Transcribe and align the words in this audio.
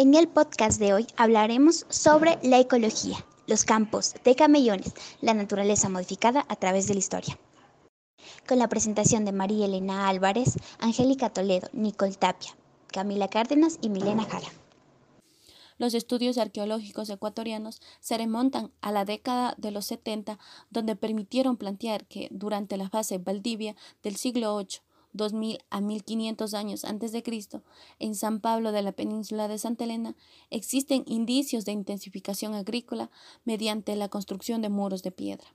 En 0.00 0.14
el 0.14 0.28
podcast 0.28 0.80
de 0.80 0.94
hoy 0.94 1.06
hablaremos 1.18 1.84
sobre 1.90 2.38
la 2.42 2.58
ecología, 2.58 3.18
los 3.46 3.66
campos 3.66 4.14
de 4.24 4.34
camellones, 4.34 4.94
la 5.20 5.34
naturaleza 5.34 5.90
modificada 5.90 6.46
a 6.48 6.56
través 6.56 6.86
de 6.86 6.94
la 6.94 7.00
historia. 7.00 7.38
Con 8.48 8.58
la 8.58 8.70
presentación 8.70 9.26
de 9.26 9.32
María 9.32 9.66
Elena 9.66 10.08
Álvarez, 10.08 10.56
Angélica 10.78 11.28
Toledo, 11.28 11.68
Nicole 11.74 12.14
Tapia, 12.14 12.56
Camila 12.86 13.28
Cárdenas 13.28 13.78
y 13.82 13.90
Milena 13.90 14.24
Jara. 14.24 14.48
Los 15.76 15.92
estudios 15.92 16.38
arqueológicos 16.38 17.10
ecuatorianos 17.10 17.82
se 18.00 18.16
remontan 18.16 18.72
a 18.80 18.92
la 18.92 19.04
década 19.04 19.54
de 19.58 19.70
los 19.70 19.84
70, 19.84 20.38
donde 20.70 20.96
permitieron 20.96 21.58
plantear 21.58 22.06
que 22.06 22.28
durante 22.30 22.78
la 22.78 22.88
fase 22.88 23.18
Valdivia 23.18 23.76
del 24.02 24.16
siglo 24.16 24.56
VIII 24.56 24.80
2000 25.12 25.58
a 25.70 25.80
1500 25.80 26.54
años 26.54 26.84
antes 26.84 27.12
de 27.12 27.22
Cristo, 27.22 27.62
en 27.98 28.14
San 28.14 28.40
Pablo 28.40 28.72
de 28.72 28.82
la 28.82 28.92
península 28.92 29.48
de 29.48 29.58
Santa 29.58 29.84
Elena, 29.84 30.16
existen 30.50 31.04
indicios 31.06 31.64
de 31.64 31.72
intensificación 31.72 32.54
agrícola 32.54 33.10
mediante 33.44 33.96
la 33.96 34.08
construcción 34.08 34.62
de 34.62 34.68
muros 34.68 35.02
de 35.02 35.10
piedra. 35.10 35.54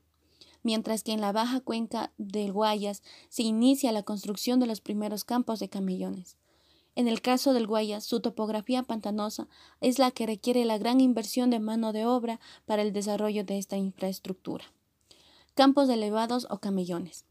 Mientras 0.63 1.03
que 1.03 1.11
en 1.11 1.21
la 1.21 1.31
baja 1.31 1.59
cuenca 1.59 2.11
del 2.17 2.51
Guayas 2.51 3.03
se 3.29 3.43
inicia 3.43 3.91
la 3.91 4.03
construcción 4.03 4.59
de 4.59 4.65
los 4.65 4.81
primeros 4.81 5.23
campos 5.23 5.59
de 5.59 5.69
camellones. 5.69 6.37
En 6.95 7.09
el 7.09 7.21
caso 7.21 7.53
del 7.53 7.67
Guayas, 7.67 8.05
su 8.05 8.21
topografía 8.21 8.81
pantanosa 8.81 9.47
es 9.81 9.99
la 9.99 10.11
que 10.11 10.25
requiere 10.25 10.63
la 10.63 10.77
gran 10.77 11.01
inversión 11.01 11.49
de 11.49 11.59
mano 11.59 11.91
de 11.91 12.05
obra 12.05 12.39
para 12.65 12.81
el 12.81 12.93
desarrollo 12.93 13.43
de 13.43 13.57
esta 13.57 13.75
infraestructura. 13.75 14.65
Campos 15.55 15.89
elevados 15.89 16.47
o 16.49 16.59
camellones. 16.59 17.25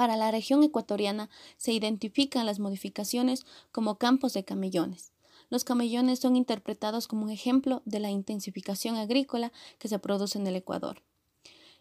Para 0.00 0.16
la 0.16 0.30
región 0.30 0.62
ecuatoriana 0.62 1.28
se 1.58 1.74
identifican 1.74 2.46
las 2.46 2.58
modificaciones 2.58 3.44
como 3.70 3.98
campos 3.98 4.32
de 4.32 4.46
camellones. 4.46 5.12
Los 5.50 5.62
camellones 5.62 6.20
son 6.20 6.36
interpretados 6.36 7.06
como 7.06 7.24
un 7.24 7.30
ejemplo 7.30 7.82
de 7.84 8.00
la 8.00 8.08
intensificación 8.08 8.96
agrícola 8.96 9.52
que 9.78 9.88
se 9.88 9.98
produce 9.98 10.38
en 10.38 10.46
el 10.46 10.56
Ecuador. 10.56 11.02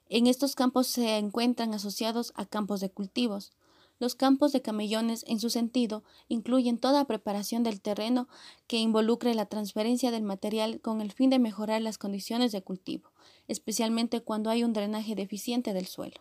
En 0.10 0.28
estos 0.28 0.56
campos 0.56 0.88
se 0.88 1.16
encuentran 1.18 1.74
asociados 1.74 2.34
a 2.36 2.46
campos 2.46 2.82
de 2.82 2.90
cultivos. 2.90 3.54
Los 4.00 4.16
campos 4.16 4.52
de 4.52 4.62
camellones, 4.62 5.24
en 5.26 5.40
su 5.40 5.50
sentido, 5.50 6.04
incluyen 6.28 6.78
toda 6.78 7.06
preparación 7.06 7.64
del 7.64 7.80
terreno 7.80 8.28
que 8.68 8.80
involucre 8.80 9.34
la 9.34 9.46
transferencia 9.46 10.12
del 10.12 10.24
material 10.24 10.82
con 10.82 11.00
el 11.00 11.14
fin 11.14 11.30
de 11.30 11.40
mejorar 11.40 11.82
las 11.82 11.98
condiciones 11.98 12.52
de 12.52 12.64
cultivo, 12.64 13.14
especialmente 13.48 14.20
cuando 14.20 14.50
hay 14.50 14.66
un 14.66 14.74
drenaje 14.74 15.16
deficiente 15.16 15.72
del 15.72 15.88
suelo. 15.88 16.20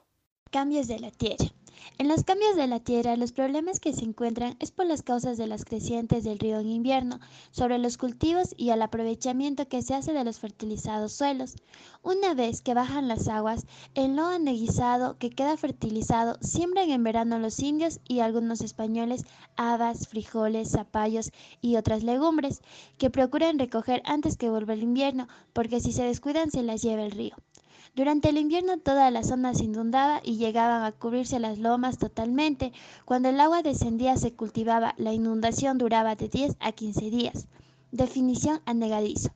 Cambios 0.52 0.86
de 0.86 1.00
la 1.00 1.10
tierra. 1.10 1.58
En 1.98 2.06
los 2.06 2.22
cambios 2.22 2.54
de 2.56 2.66
la 2.66 2.80
tierra, 2.80 3.16
los 3.16 3.32
problemas 3.32 3.80
que 3.80 3.92
se 3.92 4.04
encuentran 4.04 4.56
es 4.60 4.70
por 4.70 4.86
las 4.86 5.02
causas 5.02 5.38
de 5.38 5.46
las 5.46 5.64
crecientes 5.64 6.22
del 6.24 6.38
río 6.38 6.60
en 6.60 6.68
invierno, 6.68 7.18
sobre 7.50 7.78
los 7.78 7.96
cultivos 7.96 8.54
y 8.56 8.70
al 8.70 8.82
aprovechamiento 8.82 9.68
que 9.68 9.82
se 9.82 9.94
hace 9.94 10.12
de 10.12 10.22
los 10.24 10.38
fertilizados 10.38 11.12
suelos. 11.12 11.56
Una 12.02 12.34
vez 12.34 12.62
que 12.62 12.74
bajan 12.74 13.08
las 13.08 13.28
aguas, 13.28 13.66
el 13.94 14.16
lo 14.16 14.26
aneguizado 14.26 15.18
que 15.18 15.30
queda 15.30 15.56
fertilizado 15.56 16.38
siembran 16.40 16.90
en 16.90 17.04
verano 17.04 17.38
los 17.38 17.58
indios 17.60 18.00
y 18.06 18.20
algunos 18.20 18.60
españoles 18.60 19.24
habas, 19.56 20.08
frijoles, 20.08 20.70
zapallos 20.70 21.30
y 21.60 21.76
otras 21.76 22.02
legumbres, 22.02 22.60
que 22.98 23.10
procuran 23.10 23.58
recoger 23.58 24.02
antes 24.04 24.36
que 24.36 24.50
vuelva 24.50 24.74
el 24.74 24.82
invierno, 24.82 25.28
porque 25.52 25.80
si 25.80 25.92
se 25.92 26.02
descuidan 26.04 26.50
se 26.50 26.62
las 26.62 26.82
lleva 26.82 27.04
el 27.04 27.12
río. 27.12 27.36
Durante 27.94 28.28
el 28.28 28.38
invierno 28.38 28.78
toda 28.78 29.10
la 29.10 29.22
zona 29.22 29.54
se 29.54 29.64
inundaba 29.64 30.20
y 30.24 30.36
llegaban 30.36 30.84
a 30.84 30.92
cubrirse 30.92 31.38
las 31.38 31.58
lomas 31.58 31.98
totalmente. 31.98 32.72
Cuando 33.04 33.28
el 33.28 33.40
agua 33.40 33.62
descendía 33.62 34.16
se 34.16 34.34
cultivaba. 34.34 34.94
La 34.98 35.12
inundación 35.12 35.78
duraba 35.78 36.14
de 36.14 36.28
10 36.28 36.56
a 36.60 36.72
15 36.72 37.10
días. 37.10 37.48
Definición 37.90 38.60
anegadizo, 38.66 39.30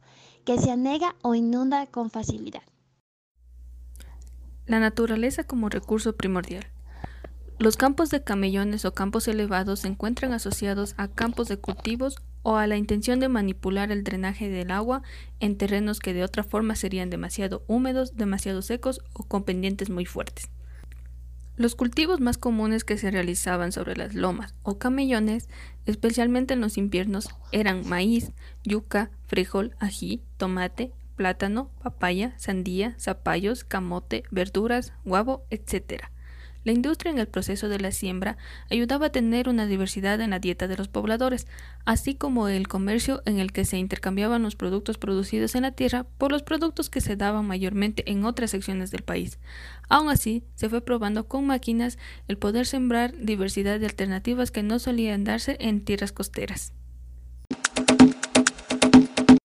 que 0.45 0.59
se 0.59 0.71
anega 0.71 1.17
o 1.23 1.35
inunda 1.35 1.87
con 1.87 2.11
facilidad. 2.11 2.63
La 4.67 4.79
naturaleza 4.79 5.45
como 5.45 5.69
recurso 5.69 6.17
primordial. 6.17 6.67
Los 7.59 7.77
campos 7.77 8.11
de 8.11 8.25
camellones 8.25 8.85
o 8.85 8.93
campos 8.93 9.29
elevados 9.29 9.81
se 9.81 9.89
encuentran 9.89 10.33
asociados 10.33 10.95
a 10.97 11.09
campos 11.09 11.49
de 11.49 11.59
cultivos 11.59 12.17
o 12.43 12.57
a 12.57 12.67
la 12.67 12.77
intención 12.77 13.21
de 13.21 13.29
manipular 13.29 13.91
el 13.93 14.05
drenaje 14.05 14.49
del 14.49 14.71
agua 14.71 15.03
en 15.41 15.57
terrenos 15.57 16.01
que 16.01 16.15
de 16.15 16.25
otra 16.25 16.43
forma 16.43 16.77
serían 16.77 17.11
demasiado 17.11 17.65
húmedos, 17.67 18.17
demasiado 18.17 18.63
secos 18.63 19.01
o 19.13 19.25
con 19.25 19.45
pendientes 19.45 19.91
muy 19.91 20.07
fuertes. 20.07 20.51
Los 21.57 21.75
cultivos 21.75 22.21
más 22.21 22.39
comunes 22.39 22.83
que 22.83 22.97
se 22.97 23.11
realizaban 23.11 23.73
sobre 23.73 23.95
las 23.95 24.15
lomas 24.15 24.55
o 24.63 24.79
camellones, 24.79 25.49
especialmente 25.85 26.55
en 26.55 26.63
los 26.63 26.79
inviernos, 26.79 27.29
eran 27.53 27.87
maíz, 27.87 28.33
yuca, 28.65 29.11
frijol, 29.27 29.77
ají, 29.79 30.23
tomate, 30.39 30.93
plátano, 31.15 31.71
papaya, 31.83 32.35
sandía, 32.39 32.97
zapallos, 32.99 33.65
camote, 33.65 34.25
verduras, 34.31 34.95
guavo, 35.05 35.45
etc. 35.51 36.05
La 36.65 36.73
industria 36.73 37.11
en 37.11 37.19
el 37.19 37.27
proceso 37.27 37.69
de 37.69 37.81
la 37.81 37.91
siembra 37.91 38.37
ayudaba 38.71 39.07
a 39.07 39.13
tener 39.13 39.49
una 39.49 39.67
diversidad 39.67 40.21
en 40.21 40.31
la 40.31 40.39
dieta 40.39 40.69
de 40.69 40.77
los 40.77 40.89
pobladores, 40.89 41.47
así 41.85 42.15
como 42.15 42.49
el 42.49 42.69
comercio 42.69 43.23
en 43.27 43.39
el 43.39 43.53
que 43.53 43.65
se 43.65 43.79
intercambiaban 43.79 44.43
los 44.43 44.55
productos 44.55 44.97
producidos 44.97 45.55
en 45.55 45.63
la 45.63 45.73
tierra 45.73 46.07
por 46.19 46.31
los 46.31 46.43
productos 46.43 46.89
que 46.89 47.01
se 47.01 47.17
daban 47.17 47.47
mayormente 47.47 48.09
en 48.11 48.25
otras 48.25 48.51
secciones 48.51 48.91
del 48.91 49.03
país. 49.03 49.39
Aún 49.89 50.09
así, 50.09 50.45
se 50.55 50.69
fue 50.69 50.81
probando 50.81 51.27
con 51.27 51.47
máquinas 51.47 51.99
el 52.29 52.39
poder 52.39 52.67
sembrar 52.67 53.13
diversidad 53.19 53.81
de 53.81 53.87
alternativas 53.87 54.51
que 54.51 54.63
no 54.63 54.79
solían 54.79 55.25
darse 55.25 55.57
en 55.61 55.85
tierras 55.85 56.13
costeras. 56.13 56.73